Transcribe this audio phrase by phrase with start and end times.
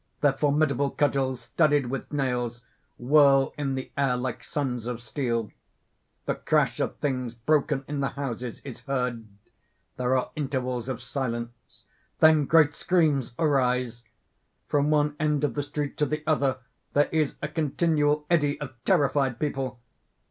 [0.21, 2.63] Their formidable cudgels, studded with nails,
[2.97, 5.51] whirl in the air like suns of steel.
[6.25, 9.27] The crash of things broken in the houses is heard.
[9.97, 11.83] There are intervals of silence.
[12.17, 14.01] Then great screams arise._
[14.71, 16.57] _From one end of the street to the other
[16.93, 19.79] there is a continual eddy of terrified people.